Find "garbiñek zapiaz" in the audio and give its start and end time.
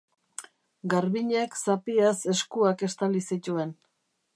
0.93-2.17